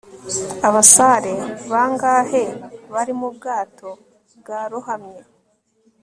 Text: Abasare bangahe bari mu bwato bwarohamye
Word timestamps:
Abasare 0.67 1.33
bangahe 1.71 2.43
bari 2.93 3.13
mu 3.19 3.27
bwato 3.35 3.89
bwarohamye 4.39 5.21